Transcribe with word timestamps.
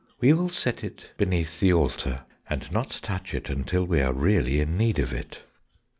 We 0.19 0.33
will 0.33 0.49
set 0.49 0.83
it 0.83 1.11
beneath 1.15 1.59
the 1.59 1.71
altar, 1.73 2.25
and 2.49 2.71
not 2.71 2.89
touch 3.03 3.35
it 3.35 3.51
until 3.51 3.85
we 3.85 4.01
are 4.01 4.13
really 4.13 4.59
in 4.59 4.75
need 4.75 4.97
of 4.97 5.13
it." 5.13 5.43